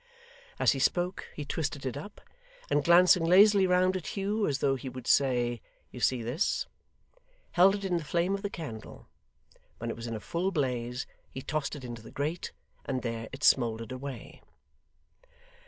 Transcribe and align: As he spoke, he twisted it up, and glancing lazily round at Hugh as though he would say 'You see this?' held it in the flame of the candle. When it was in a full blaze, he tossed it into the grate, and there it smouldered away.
As 0.57 0.71
he 0.71 0.79
spoke, 0.79 1.27
he 1.35 1.45
twisted 1.45 1.85
it 1.85 1.95
up, 1.95 2.21
and 2.71 2.83
glancing 2.83 3.23
lazily 3.23 3.67
round 3.67 3.95
at 3.95 4.07
Hugh 4.17 4.47
as 4.47 4.57
though 4.57 4.73
he 4.73 4.89
would 4.89 5.05
say 5.05 5.61
'You 5.91 5.99
see 5.99 6.23
this?' 6.23 6.65
held 7.51 7.75
it 7.75 7.85
in 7.85 7.97
the 7.97 8.03
flame 8.03 8.33
of 8.33 8.41
the 8.41 8.49
candle. 8.49 9.09
When 9.77 9.91
it 9.91 9.95
was 9.95 10.07
in 10.07 10.15
a 10.15 10.19
full 10.19 10.49
blaze, 10.51 11.05
he 11.29 11.43
tossed 11.43 11.75
it 11.75 11.83
into 11.83 12.01
the 12.01 12.09
grate, 12.09 12.51
and 12.83 13.03
there 13.03 13.29
it 13.31 13.43
smouldered 13.43 13.91
away. 13.91 14.41